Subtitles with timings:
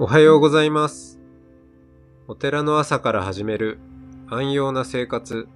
[0.00, 1.18] おはようございます。
[2.28, 3.80] お寺の朝から始める
[4.28, 5.48] 安養な生活。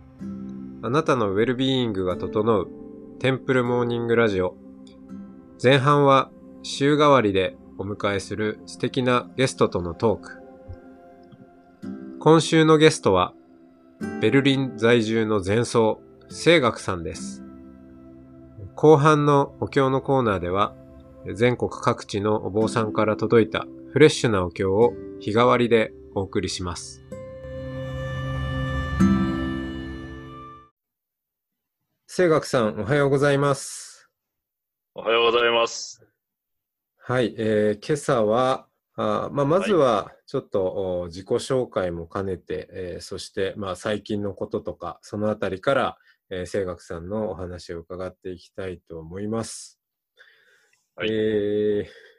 [0.82, 2.68] あなたのウェルビーイングが整う
[3.20, 4.56] テンプルモーニングラジオ。
[5.62, 6.28] 前半は
[6.64, 10.42] 週替わりでお迎えする素敵なゲストとのトーク。
[12.18, 13.34] 今週のゲストは
[14.20, 17.44] ベルリン在住の前奏、聖学さんです。
[18.74, 20.74] 後半のお経のコーナーでは
[21.32, 27.04] 全国各地のお坊さんから届いたフレッシュなお経を日替わりでお送りします。
[32.06, 34.08] 聖学さん、おはようございます。
[34.94, 36.08] おはようございます。
[37.00, 45.98] はい、えー今朝は、あーまあ、まずはちょっと、お自己紹介も兼ねて、えーそして、まあ、最近のこととか、そのあたりから、
[46.30, 49.78] えー、聖学さんのお話を伺っていきたいと思います。
[50.96, 52.12] はいえー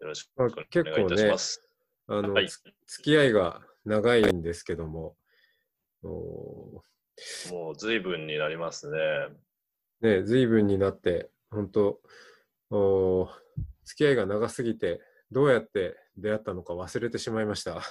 [0.00, 1.68] よろしくまあお願いいたします。
[2.08, 5.14] あの、はいつ付き合いが長いんですけども、
[6.02, 6.82] お
[7.50, 8.98] もう随分になりますね。
[10.00, 12.00] ね、随分になって、本当
[12.70, 13.28] お
[13.84, 17.82] 付き合いが長すぎて、どうやって出会ったのか忘れてしまいました。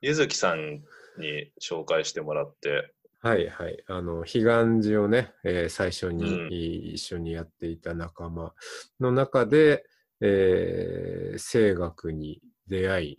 [0.00, 0.84] ゆずきさん
[1.18, 3.82] に紹介してもらって、はいはい。
[3.88, 4.42] あの、彼岸
[4.86, 8.52] 寺をね、えー最初に、うん一緒にやっていた仲間
[9.00, 9.86] の中で、
[10.20, 13.18] えー、聖学に出会い、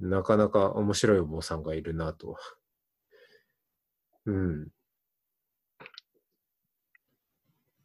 [0.00, 2.36] なかなか面白いお坊さんがいるなと。
[4.26, 4.68] うん。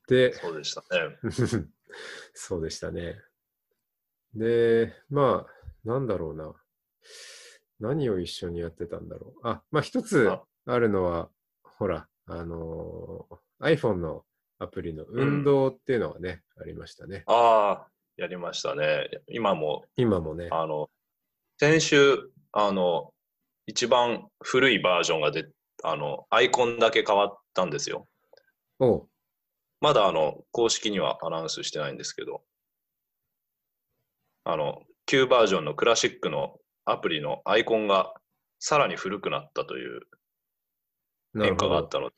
[0.08, 1.17] で、そうでしたね。
[2.33, 3.22] そうでしたね。
[4.33, 6.53] で、まあ、なんだろうな。
[7.80, 9.47] 何を一緒にやってたんだろう。
[9.47, 11.30] あ、まあ一つああるのは、
[11.63, 14.25] ほら、あのー iPhone の
[14.59, 17.23] アプリの運動っていうのはね、ありましたね。
[17.28, 19.09] ああ、やりましたね。
[19.28, 20.50] 今も、今もね。
[20.52, 20.89] あの、
[21.59, 23.13] 先週、あの、
[23.66, 25.47] 一番古いバージョンがで、
[25.84, 28.07] あの、アイコンだけ変わったんですよ。
[28.79, 29.07] おう
[29.81, 32.44] まだ、あの、公式にはアナウンスしてないんですけど、
[34.45, 38.13] あの、旧バージョンのクラシックのアプリのアイコンが
[38.59, 40.01] さらに古くなったという
[41.38, 41.90] 変化があっ。
[41.90, 42.16] たので、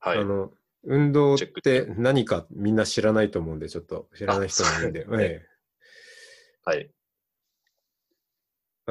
[0.00, 0.24] はいあ。
[0.24, 0.50] の、
[0.84, 5.46] 運動っチェックて何かみんな知らないと思うんで、ちょっと知らない人もいるんで、ねえ
[6.64, 6.78] はい。
[6.78, 6.90] え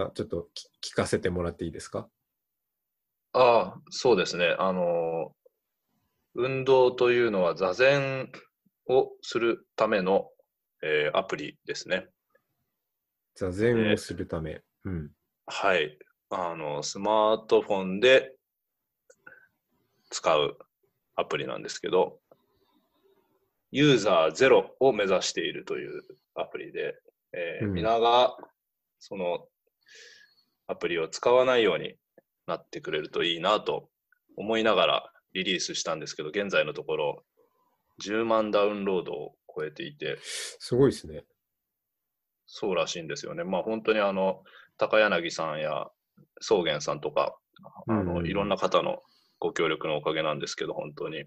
[0.01, 0.49] あちょっと
[0.81, 2.07] き聞かせてもらっていいですか？
[3.33, 4.55] ああ、そうですね。
[4.59, 5.31] あの、
[6.35, 8.31] 運動というのは座禅
[8.87, 10.29] をするための、
[10.83, 12.07] えーアプリですね。
[13.35, 14.61] 座禅をするため。
[14.85, 15.11] うん。
[15.45, 15.97] はい。
[16.29, 18.33] あの、スマートフォンで
[20.09, 20.57] 使う
[21.17, 22.19] アプリなんですけど、
[23.71, 26.01] ユーザーゼロを目指しているという
[26.35, 26.95] アプリで、
[27.33, 28.37] えーうん皆が
[28.99, 29.45] その
[30.67, 31.95] アプリを使わないように
[32.47, 33.89] なってくれるといいなと
[34.35, 37.23] 思いながらリリースしたんですけど、現在のところ
[38.03, 41.25] 10万ダウンロードを超えていて、すごいですね。
[42.45, 43.43] そうらしいんですよね。
[43.43, 44.43] まあ本当にあの、
[44.77, 45.87] 高柳さんや
[46.39, 47.37] 草原さんとか、
[47.87, 49.01] あの、うんいろんな方の
[49.39, 51.25] ご協力のおかげなんですけど、本当に。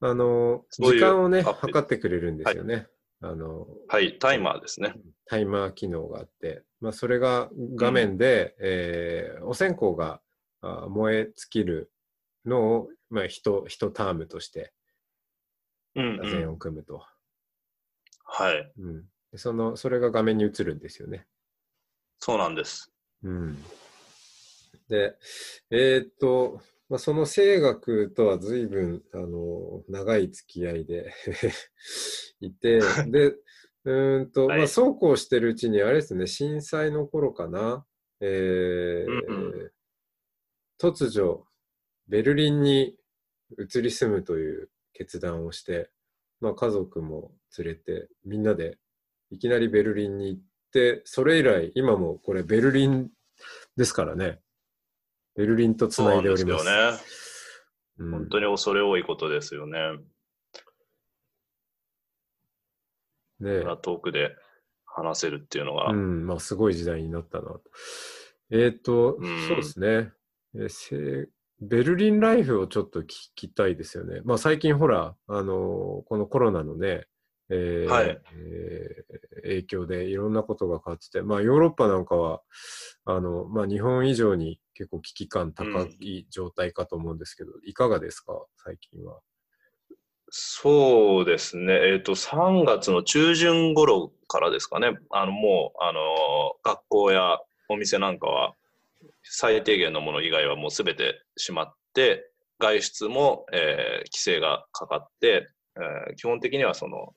[0.00, 2.86] あの、時間をね、測ってくれるんですよね。
[3.20, 4.94] あの、はい、タイマーですね。
[5.26, 10.20] タイマー機能があって、まあ、それが画面で、えーお線香が
[10.62, 11.92] あ燃え尽きる
[12.46, 14.72] のを、まあ、一、一タームとして
[15.94, 16.30] うん、座うん。
[16.30, 17.02] 禅を組むと。
[18.24, 21.26] はい、うんでその、それが画面に映るんですよね。
[22.18, 22.90] そうなんです。
[23.22, 23.64] うん。
[24.90, 25.16] で、
[25.70, 31.14] えーっと、まあ、その声楽とは随分、あの、長い付き合いで
[32.40, 34.58] いて、 で、うーんと、はい。
[34.58, 37.86] まあ、そうこうしてるうちに、あれですね、震災の頃かな、
[38.20, 39.72] えーうんう
[40.80, 41.46] 突如、
[42.08, 42.96] ベルリンに
[43.58, 45.90] 移り住むという決断をして、
[46.40, 48.78] まあ、家族も連れて、みんなで
[49.30, 53.10] いきなりベルリンに行って、それ以来、今もこれベルリン
[53.76, 54.40] ですからね。
[55.40, 56.64] ベルリンとつないでおります。
[56.64, 57.20] そうなんですよね。
[57.98, 59.78] うん本当に恐れ多いことですよね。
[63.40, 64.36] ねこんな遠くで
[64.84, 65.92] 話せるっていうのが。
[65.92, 67.62] うん、まあ、すごい時代になったなと。
[68.50, 70.12] えっ、と、うんそうですね。
[70.54, 71.28] えーせ
[71.62, 74.22] ベルリンライフをちょっと聞きたいですよね。
[74.24, 75.46] まあ、最近ほら、あのー
[76.06, 77.06] このコロナのね、
[77.50, 82.42] えーはいえー影響でいろんなことが変わってて、まあ、ヨーロッパなんかは、
[83.06, 88.32] あの、まあ、日本以上に結構危機感高い状態かと思うんですけど、いかがですか、
[88.62, 89.20] 最近は。
[90.28, 91.72] そうですね。
[91.92, 94.96] えっ、と、3月の中旬頃からですかね。
[95.10, 96.00] あの、もう、あの、
[96.62, 97.38] 学校や
[97.68, 98.54] お店なんかは、
[99.22, 102.30] 最低限のもの以外はもうすべて閉まって、
[102.60, 107.14] 外出も、えー規制がかかって、えー基本的にはその、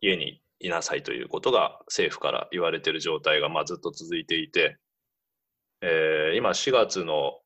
[0.00, 4.76] 家にいなさいということが政府から言われている状態が、まあ、ずっと続いていて、
[5.82, 7.38] えー今4月の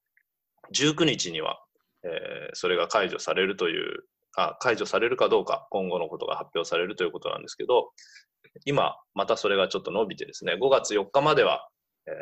[0.74, 1.58] 19日には、
[2.04, 4.04] えーそれが解除されるという
[4.36, 7.92] あ、解除されるかどうか、今後のことが発表されるということなんですけど、
[8.64, 11.68] 今、またそれがちょっと伸びてですね、5月4日までは、
[12.06, 12.14] えー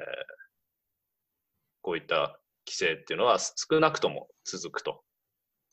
[1.84, 5.02] こういった規制っていうのは少なくとも続くと、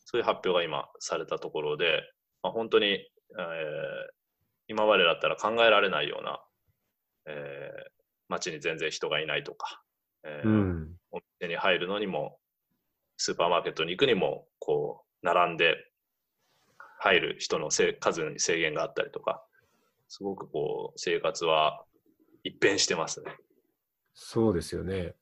[0.06, 2.02] そういう発表が今されたところで、
[2.42, 4.19] まあ、本当に、えー
[4.80, 6.40] 今までだったら考えられないような、
[7.28, 7.92] えー
[8.30, 9.81] 街に全然人がいないとか、
[10.24, 10.96] えーうん。
[11.12, 12.38] お店に入るのにも、
[13.18, 15.76] スーパーマーケットに行くにも、こう、並んで
[17.00, 19.44] 入る人のせい数に制限があったりとか、
[20.08, 21.84] すごくこう、生活は
[22.44, 23.36] 一変してますね。
[24.14, 25.16] そうですよね。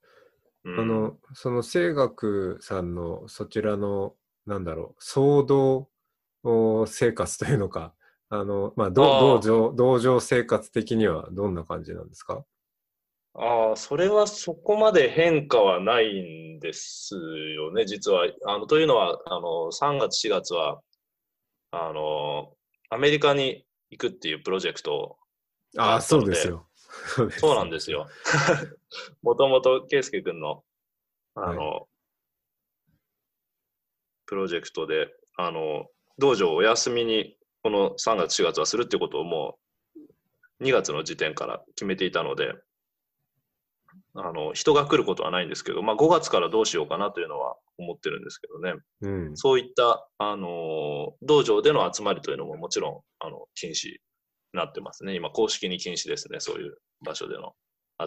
[0.64, 4.16] うんあの、その清学さんのそちらの、
[4.46, 5.90] なんだろう、騒動
[6.44, 7.96] お生活というのか、
[8.30, 12.44] あの、まあ、ど道場、道場生活的にはどんな感じなんですか？
[13.34, 17.16] ああ、それはそこまで変化はないんです
[17.56, 18.28] よね、実は。
[18.46, 20.82] あのというのは、あの3月、4月は
[21.72, 22.54] あの、
[22.90, 25.18] アメリカに行くっていうプロジェクトを
[25.78, 26.68] ああ、あ そうですよ。
[27.38, 28.08] そうなんですよ。
[29.22, 30.64] もともと、圭介君の、
[31.36, 31.88] あの、
[34.26, 35.88] プロジェクトで、あの、
[36.18, 39.60] 道場をお休みに、この3月、4月はするってことをも
[40.62, 42.54] う、2月の時点から決めていたので、
[44.14, 48.76] あの、人が来ることはないんですけど、まあ5月からどうしようかなというのは思ってるんですけどね。
[49.02, 49.38] うん。
[49.38, 53.98] そういった、あの、道場での集まりというのももちろん、あの、禁止に
[54.54, 55.14] なってますね。
[55.16, 57.54] 今、公式に禁止ですね、そういう場所での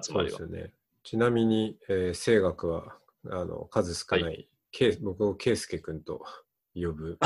[0.02, 0.38] 集まりは。
[0.38, 0.72] ですよね。
[1.02, 2.96] ちなみに、えー、清学は、
[3.26, 6.24] あの、数少ない、けい僕を圭介君と
[6.84, 7.18] 呼ぶ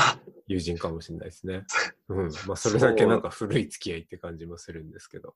[0.47, 1.65] 友人かもしれないですね。
[2.09, 2.31] うん。
[2.47, 5.35] まあ、それだけなんか古い付き合いって感じもするんですけど。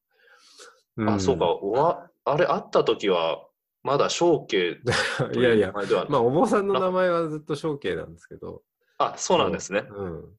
[0.97, 3.45] んあ、そうか、おわあれ、会った時は、
[3.81, 5.71] まだ小慶と いやいや
[6.09, 8.63] まあ、お坊さんの名前はずっと象形なんですけど、
[8.97, 9.87] あ、そうなんですね。
[9.89, 10.35] うん。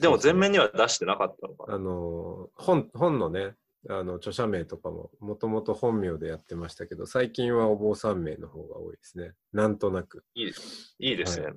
[0.00, 1.74] でも、前面には出してなかったのかな。
[1.74, 3.54] あの、本、本のね、
[3.88, 9.34] あの、著者名とかも、もともと本名でやってましたけど、最近はお坊さん名の方が多いですね。
[9.52, 10.24] なんとなく。
[10.34, 11.46] いいですいいですね。
[11.46, 11.52] は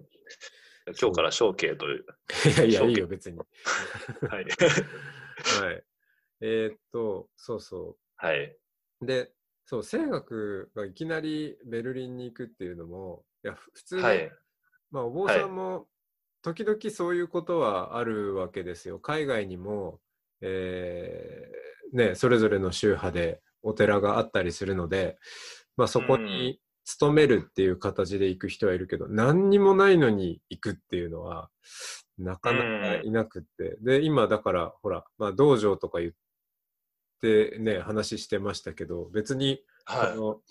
[0.88, 2.06] 今日から小慶という。
[2.46, 3.38] いやいや、いいよ、別に。
[3.38, 4.46] はい。
[5.62, 5.84] はい。
[6.42, 8.56] えーっと、そうそはい。
[9.02, 9.06] う。
[9.06, 9.32] で、
[9.66, 14.32] そう、清学がいきなりベルリンに行くっていうのも、いや、ふ普通に、はい。
[14.92, 15.88] まあ、お坊さんも、
[16.42, 19.00] 時々そういうことはあるわけですよ。
[19.00, 20.00] 海外にも、
[20.42, 25.18] えーね、それぞれの宗派でお寺があったりするので、
[25.76, 31.50] まあ、そこに勤めるっていう形で行く人はいるけど、何にもないのに行くっていうのは、
[32.18, 33.78] なかなかいなくって。
[33.82, 36.12] で、今だから、ほら、まあ、道場とか言っ
[37.22, 40.42] てね、話してましたけど、別に、あはの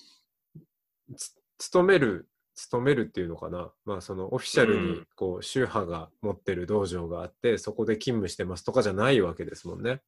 [1.17, 9.93] つ勤める、勤めるっていうのかな、まあそのオフィシャルにうんこう宗派が持ってる道場があって、そこで勤務してますとかじゃないわけですもんね。
[9.93, 9.99] い。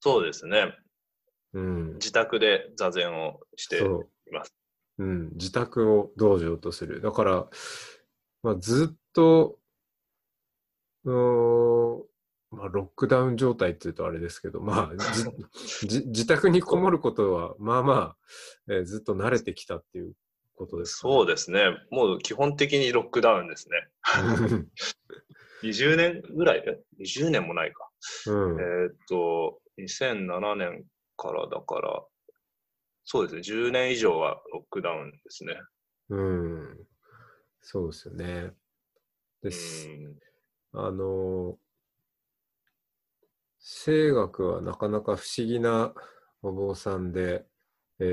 [0.00, 0.74] そうですね。
[1.52, 1.92] うん。
[1.94, 3.78] 自宅で座禅をして。
[3.80, 4.54] います。
[4.98, 5.30] うん。
[5.34, 7.00] 自宅を道場とする。
[7.00, 7.46] だから、
[8.42, 9.58] まあずっと、
[11.04, 12.02] うーん
[12.50, 14.92] まあロックダウン状態っていうとあれですけど、まあ
[15.82, 18.16] 自宅にこもることは、まあまあ、
[18.72, 20.14] えーずっと慣れてきたっていう
[20.54, 21.64] ことですかね、そうですね。
[21.90, 23.88] もう基本的にロックダウンですね。
[25.64, 26.62] 20年ぐらい？
[26.62, 27.90] で ?20 年もないか。
[28.28, 30.84] うんえーっと、2007年
[31.16, 32.04] からだから、
[33.04, 35.54] そうですね、10年以上はロックダウンですね。
[36.08, 36.86] うん。
[37.60, 38.52] そうですよね。
[39.42, 39.88] でうす。
[39.88, 40.18] ん
[40.72, 41.58] あの、
[43.58, 45.94] 声楽はなかなか不思議な
[46.42, 47.46] お坊さんで、
[48.00, 48.04] え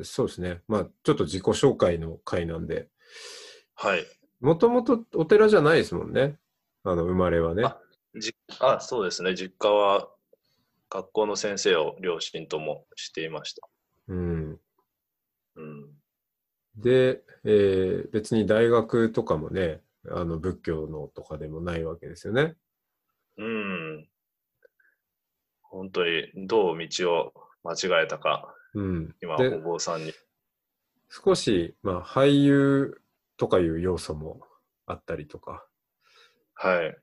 [0.00, 0.62] ーそうですね。
[0.68, 2.88] まあ、ちょっと自己紹介の回なんで、
[3.74, 4.06] はい。
[4.40, 6.38] もともとお寺じゃないですもんね。
[6.84, 7.64] あの、生まれはね。
[7.64, 7.80] あ
[8.14, 10.08] じあ、そうですね、実家は
[10.88, 13.68] 学校の先生を両親ともしていました。
[14.08, 14.60] うん。
[15.56, 15.90] うん、
[16.76, 19.80] で、えー別に大学とかもね、
[20.10, 22.56] あの、仏教のとかでもないわけですよね。
[23.36, 24.08] うん。
[25.62, 27.32] 本当にどう道を
[27.64, 29.14] 間違えたか、うん。
[29.22, 30.12] 今、でお坊さんに。
[31.08, 33.00] 少し、まあ、俳優
[33.36, 34.40] とかいう要素も
[34.86, 35.66] あったりとか、
[36.54, 36.96] はい。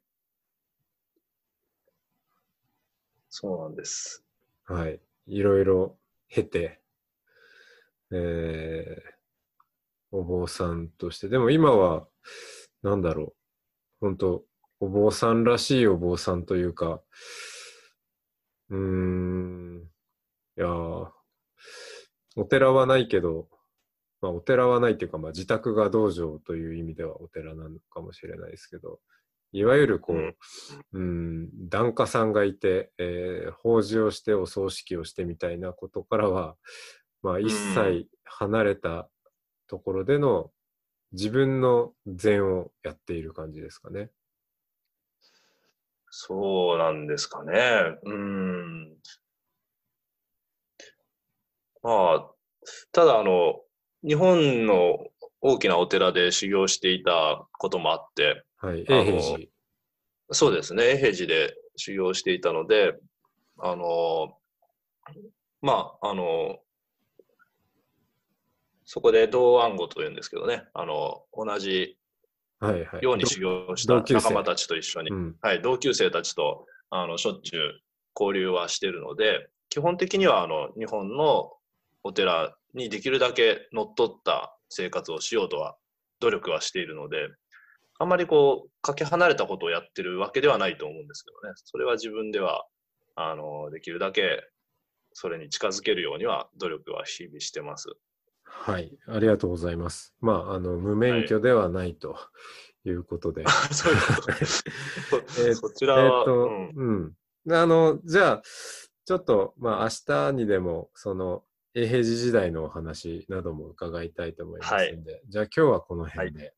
[3.29, 4.25] そうなんです。
[4.65, 4.99] はい。
[5.27, 5.97] いろいろ
[6.29, 6.80] 経て、
[8.13, 11.29] えー、お坊さんとして。
[11.29, 12.07] でも今は、
[12.83, 13.33] なんだろう。
[14.01, 14.43] 本当
[14.79, 17.01] お坊さんらしいお坊さんというか、
[18.69, 19.83] うーん、
[20.57, 21.09] いやー
[22.35, 23.47] お寺はないけど、
[24.21, 28.99] まあお寺はないっていうか、まあ自宅が道場という意味ではお寺なのかもしれないですけど、
[29.51, 30.35] いわゆるこう、うん
[30.93, 36.55] うん、檀家さんがいて、えー法事をしてお葬式をしてみたいなことからは、
[37.21, 39.09] まあ一切離れた
[39.67, 40.51] ところでの
[41.11, 44.09] 自分の禅をやっている感じですかね。
[46.09, 47.53] そうなんですかね。
[48.03, 48.97] うん。
[51.83, 52.31] まあ、
[52.91, 53.61] ただあの、
[54.03, 55.07] 日本の
[55.41, 58.85] 大きなお寺で修行していたこともあって、はい。
[58.87, 59.47] 永平寺。
[60.31, 62.93] そうですね、永平寺で修行していたので、
[63.57, 64.37] あの、
[65.61, 66.59] まあ、あの、
[68.93, 71.97] そこで同暗号というんですけどね、あの、同じ
[72.59, 73.01] はいはい。
[73.01, 75.35] ように修行した仲間たちと一緒にう、ん。
[75.41, 77.79] はい、同級生たちとあのしょっちゅう
[78.19, 81.53] 交流はしてるので、基本的にはあの日本の
[82.03, 85.77] お寺にできるだけ乗っ取った生活をしようとは
[86.19, 87.29] 努力はしているので、
[87.97, 92.65] あんまりこう、かけ離れたことをやってるわけではないと思うんですけどね、それは自分では
[93.15, 94.43] あのできるだけ
[95.13, 97.87] それに近づけるようには努力は日々してます。
[98.53, 98.95] はい。
[99.07, 100.13] ありがとうございます。
[100.19, 102.15] まあ、あの、無免許ではないと
[102.83, 103.43] いうことで。
[103.71, 104.31] そういうこと
[105.41, 107.13] えーそちらは、えっと、うんうん。
[107.45, 108.41] であの、じゃあ、
[109.05, 111.43] ちょっと、まあ、明日にでも、その、
[111.73, 116.53] 永平寺時代のお話なども伺いたいと思いますので、じゃあ今日はこの辺で、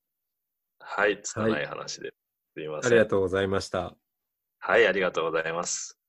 [0.79, 2.13] はい、拙い話で。
[2.55, 2.91] すいません。
[2.91, 3.95] ありがとうございました。
[4.59, 6.02] はい、ありがとうございます。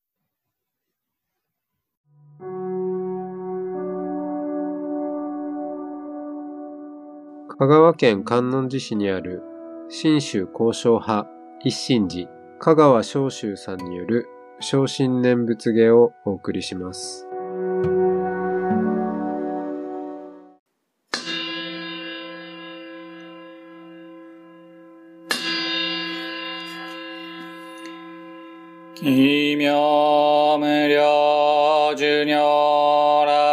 [7.47, 9.43] 香川県観音寺市にある
[9.91, 11.29] 信州交渉派
[11.63, 14.27] 一心寺香川昌州さんによる
[14.61, 17.29] 昇進念仏芸をお送りします。
[28.95, 33.45] 奇妙無量寿如来。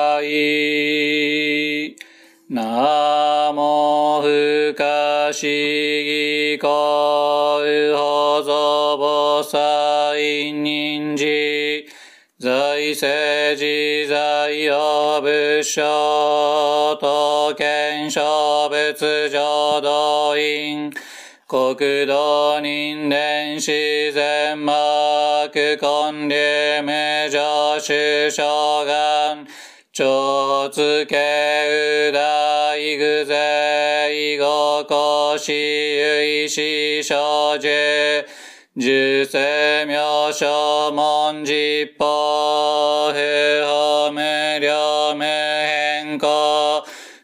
[2.54, 3.01] 南無不
[5.42, 11.26] 可思議光法蔵菩薩人寺。
[12.38, 20.92] 在世自在を仏所と見小仏浄土院。
[21.48, 24.72] 国土人伝自然幕
[25.54, 29.48] 根流無常主将願
[29.92, 31.18] 超つけ
[32.10, 33.26] う大具
[35.38, 36.48] 税五公私有意
[37.04, 37.68] 小樹
[38.80, 46.84] 十世名所文実法不法無量無変更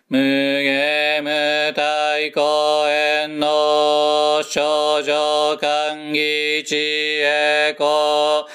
[0.09, 8.45] 無下無体公園の少女歓喜知恵子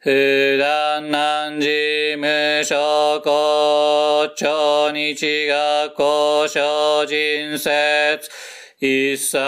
[0.00, 8.20] 普段難事無所公超日学校小人説
[8.82, 9.38] 一切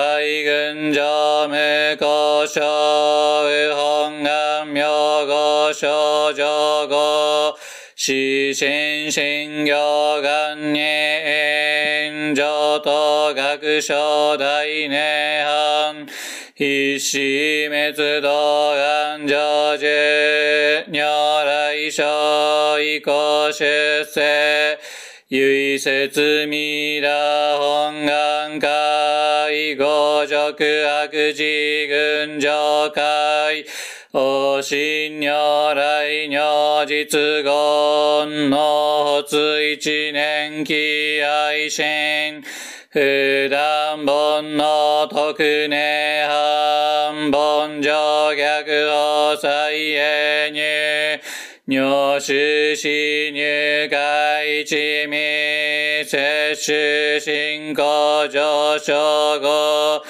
[0.45, 7.57] 群上無故障右本願名号少女語
[7.97, 16.07] 死神神行願に上等学書大涅槃
[16.55, 19.89] 必死滅道願成就
[20.93, 21.01] 如
[21.47, 23.65] 来所以降出
[24.05, 24.79] 世
[25.31, 28.61] 唯説未羅本願
[29.53, 33.67] 会五辱悪事群上会
[34.13, 42.43] お信如来如実言の発一年期愛心
[42.89, 51.21] 普段本の特寧半本上逆法再永入。
[51.65, 52.89] 入手死
[53.31, 60.03] 入会一味摂取進行上昇後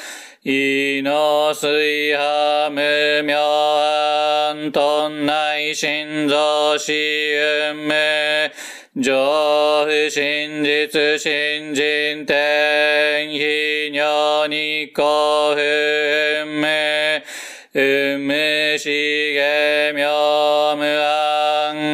[0.42, 7.92] 異の水波無明暗頓内心臓死運無
[9.02, 16.66] 上不真実新人天非尿に幸運無
[17.74, 18.88] 運無し
[19.34, 21.31] げ妙無暗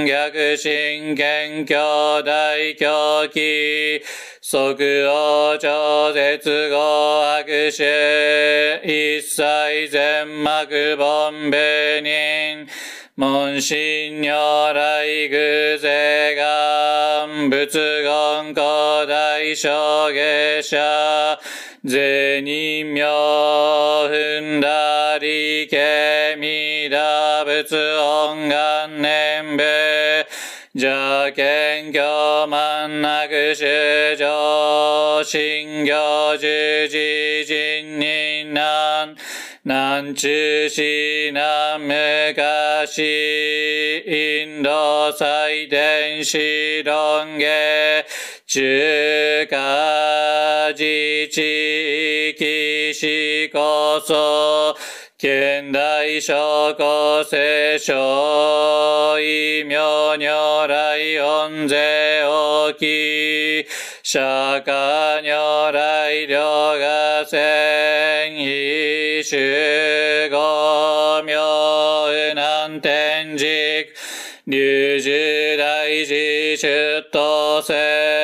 [0.04, 4.02] 逆心謙虚大狂気、
[4.40, 4.56] 即
[5.06, 7.84] 応超絶合悪臭、
[8.84, 12.66] 一切全幕本部人、
[13.14, 21.38] 門心如来偶税願、仏言古代小下者、
[21.84, 29.62] 税人名踏んだりけみだ仏音願念部、
[30.74, 39.14] 邪見教満なく主上、信行十字人人難、
[39.64, 42.98] 南中市南昔、
[44.04, 48.04] インド祭典史論下、
[48.50, 50.82] 中華自
[51.30, 54.74] 治域史こそ、
[55.18, 59.76] 現代諸古聖書、異名
[60.16, 63.66] 如来恩税大き、
[64.02, 64.18] 釈
[64.64, 71.34] 迦如来両が戦異種五名
[72.34, 73.86] 南天竺、
[74.46, 78.17] 流樹大寺出頭世、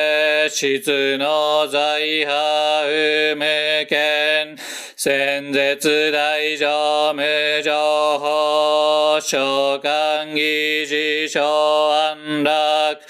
[0.55, 4.55] 質の財派無権、
[4.95, 7.21] 先絶大乗無
[7.61, 7.71] 情
[8.17, 13.01] 報、召喚議事小安楽、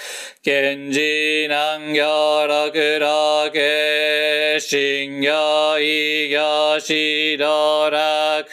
[0.42, 8.50] 賢治南行六六、信行異行指導楽、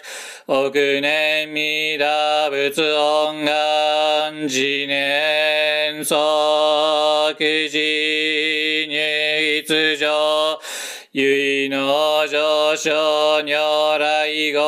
[0.49, 10.59] おくねみだぶつおんがんじねんそくじにいつじょ
[11.13, 14.63] ゆいのじょしょにょらいごう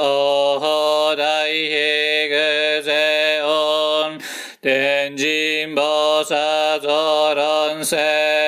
[0.00, 4.18] おほだいへぐせおん
[4.62, 8.41] てんじんぼさぞろんせ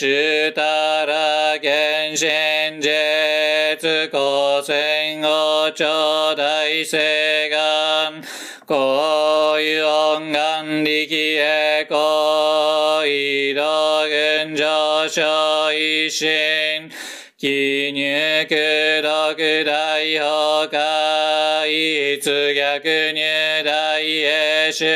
[0.00, 8.22] 主たら原神絶古戦王朝大聖願、
[8.64, 16.90] こういう音願力へこ移動群上昇一心、
[17.36, 19.36] 記入苦毒
[19.66, 24.86] 大崩壊、一逆入大へ主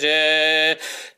[0.00, 0.43] 従、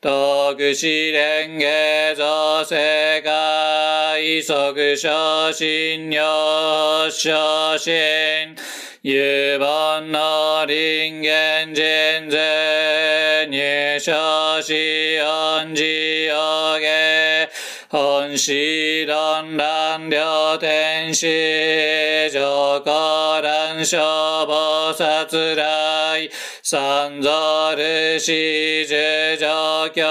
[0.07, 8.55] 徳試連下造世界、即昇進領昇進、
[9.01, 17.49] 有本の人間人税、入昇し恩寺を下、
[17.89, 26.29] 本師論乱両天使、上皇乱消防殺来、
[26.69, 30.03] 三蔵ルシ十上教、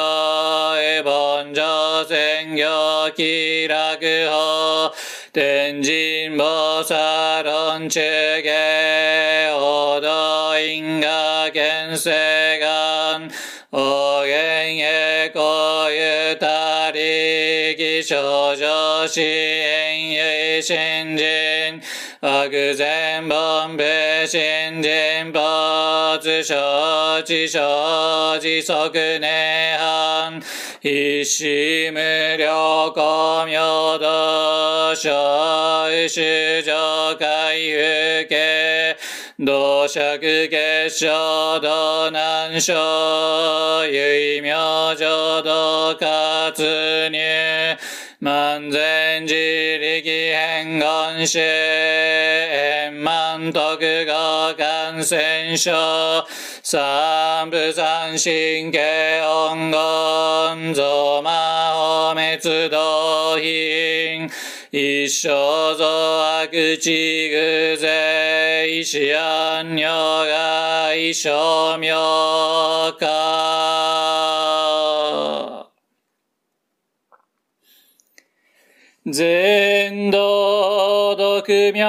[0.79, 4.95] エボン上宣行気楽法、
[5.35, 8.01] 天神菩薩論中
[8.43, 13.31] 下、王道因果見世願、
[13.71, 21.83] お元へこゆたりぎ少女支援ゆい新人、
[22.21, 23.83] 悪善本部
[24.27, 30.43] 新人没承知承知即涅槃、
[30.81, 31.45] 必死
[31.91, 33.59] 無料公明
[33.99, 35.11] 道小
[36.09, 36.21] 主
[36.65, 38.97] 上海風景、
[39.45, 41.09] 同釈結晶
[41.61, 42.75] 道南小、
[43.81, 44.55] 唯明
[44.97, 47.77] 浄道活入、
[48.27, 56.27] 万全自力変言主、円満徳語感染症、
[56.61, 61.31] 三部三神経音言、増魔
[61.73, 64.29] 法滅道品、
[64.73, 65.87] 一生増
[66.49, 69.83] 悪地偶税、死安如
[70.27, 71.93] 外生命
[72.99, 73.36] か。
[79.13, 81.41] 全道独
[81.73, 81.87] 名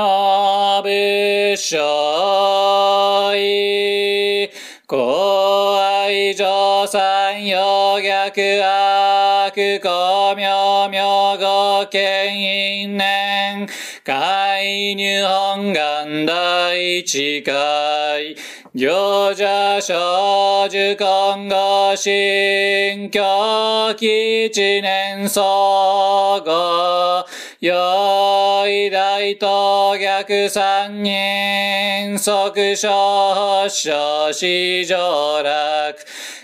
[0.83, 4.47] 部所意、
[4.85, 10.47] 公愛上三陽逆悪公明
[10.91, 11.01] 明
[11.39, 13.67] 語権因年、
[14.05, 18.35] 海入本願大地会、
[18.73, 27.25] 行者少女今後新教基一年総合、
[27.61, 35.95] よい大と逆三人、即所所市上楽。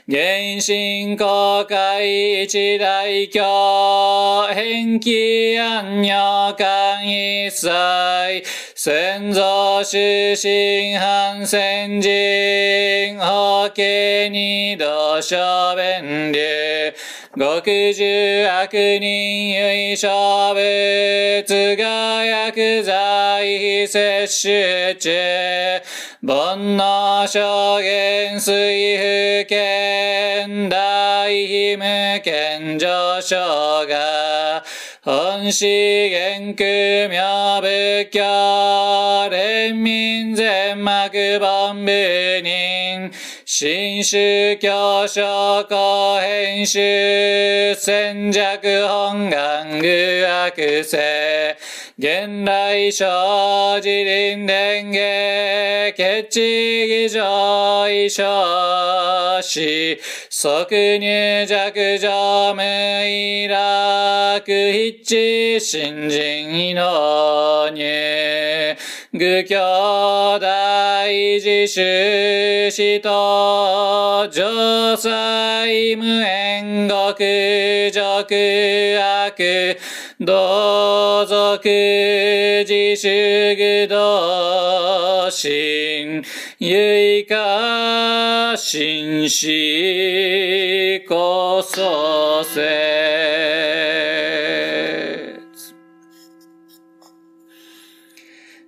[0.05, 8.43] 原神公開一大教、返記安女間一切、
[8.83, 16.93] 先祖出身反戦人、法家二度小弁流、
[17.33, 25.81] 極重悪人唯小物が薬剤摂取中、
[26.21, 31.29] 煩悩証言水不見大
[31.77, 34.61] 無見上昇が、
[35.05, 35.67] 本資
[36.11, 40.89] 元空妙仏教、連民全幕
[41.41, 43.11] 万部人、
[43.43, 50.97] 新宗教諸公編集、戦弱本願具悪性、
[51.95, 54.99] 現来生自林伝下、
[55.91, 62.61] 決地議上異少し、即入弱上無
[63.05, 68.75] 意楽一致新人異能入、
[69.11, 71.05] 愚教大
[71.39, 79.77] 自主死と、上祭無縁極俗悪、
[80.25, 81.65] だざく
[82.65, 86.23] じしゅぐだしん、
[86.59, 93.63] ゆいかしんしこそせ。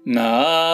[0.06, 0.65] なあ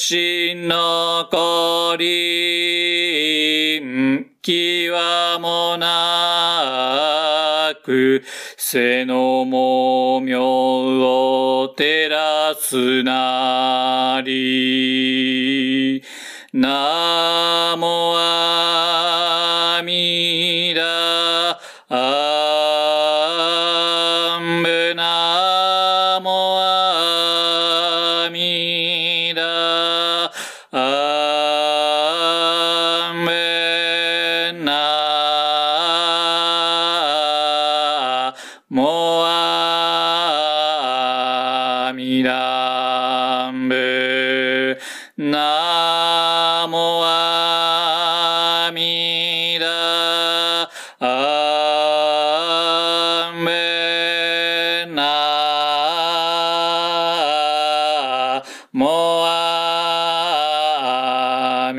[0.00, 2.08] しのこり
[4.40, 8.22] 気はもなく
[8.56, 11.02] 背のもみょう
[11.66, 14.89] を照らすなり。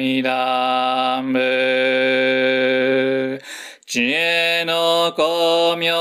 [0.01, 1.39] アミダンブ
[3.85, 5.93] 知恵の光明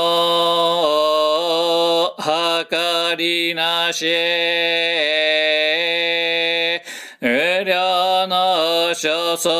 [2.67, 4.07] 計りなし。
[7.21, 9.53] 無量の所相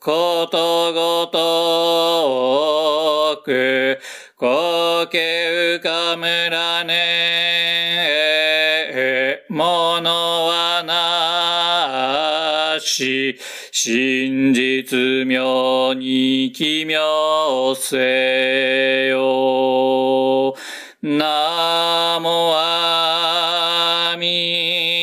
[0.00, 3.98] ことごとく
[4.38, 7.08] 光景浮かむらね。
[9.48, 10.37] もの
[12.88, 13.38] し
[13.70, 20.54] 真実妙に奇妙せよ。
[21.00, 24.97] ナモアミ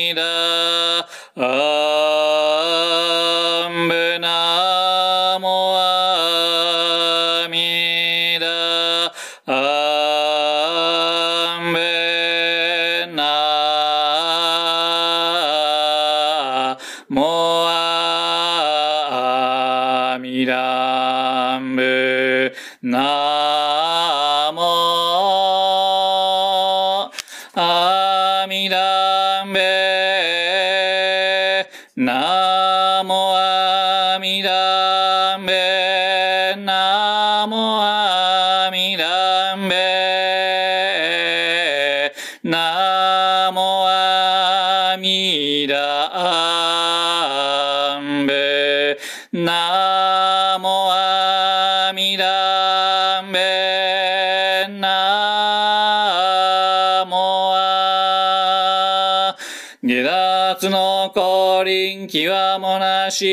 [62.06, 63.26] 天気はもなし、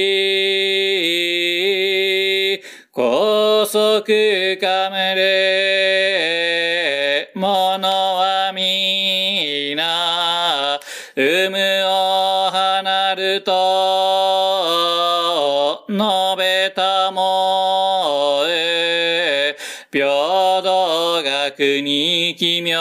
[2.92, 10.80] 高速かめれ、ものはみな、
[11.16, 13.52] 産むを離ると、
[15.88, 16.00] 述
[16.36, 19.56] べたもえ、
[19.92, 22.80] 平等学に奇妙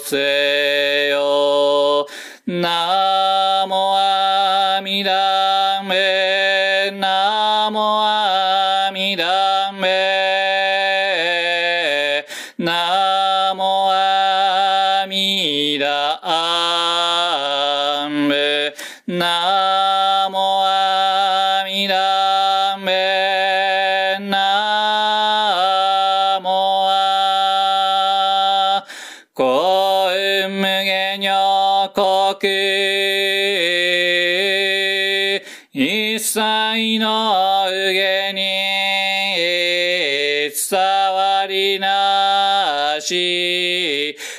[0.00, 1.53] せよ。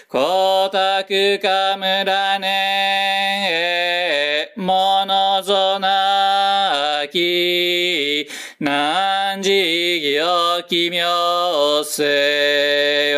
[0.09, 1.03] 光沢
[1.39, 8.27] かむらねえ、ものぞなき、
[8.59, 13.14] 何時行奇妙せよ。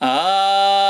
[0.00, 0.89] Ah.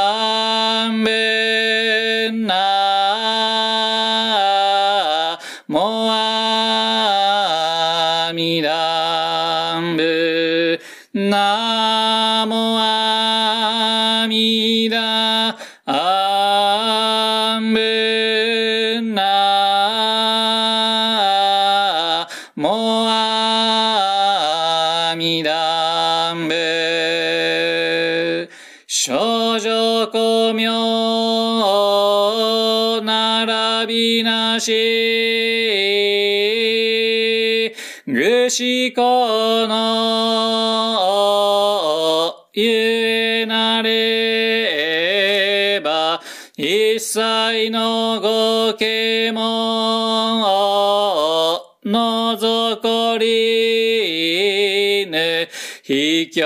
[55.90, 56.40] 卑怯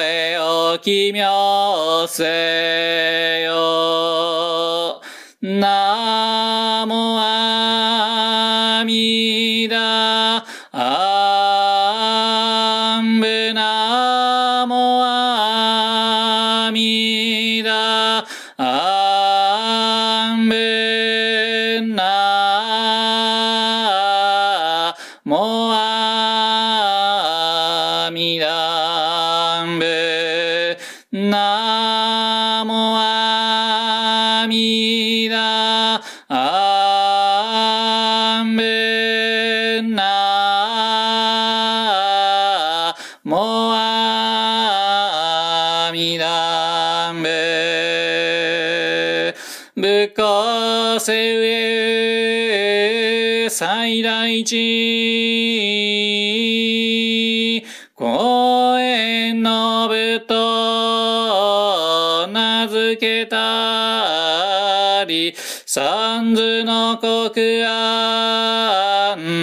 [0.00, 5.02] へお奇妙せよ。
[5.40, 10.41] 名もアミダ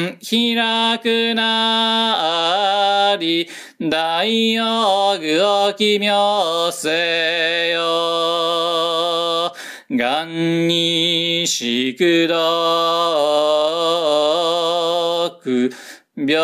[0.09, 3.47] 間開くなり、
[3.79, 9.53] 大用具を奇妙せよ。
[9.91, 12.35] 願にしくど
[15.43, 15.71] く、
[16.15, 16.37] 平